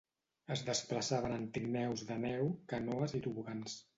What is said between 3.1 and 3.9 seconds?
i tobogans.